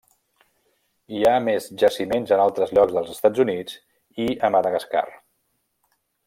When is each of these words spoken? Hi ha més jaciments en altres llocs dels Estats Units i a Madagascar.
Hi 1.15 1.19
ha 1.27 1.33
més 1.47 1.67
jaciments 1.83 2.33
en 2.37 2.43
altres 2.47 2.73
llocs 2.77 2.97
dels 2.97 3.13
Estats 3.19 3.45
Units 3.47 3.77
i 4.25 4.27
a 4.49 4.55
Madagascar. 4.57 5.05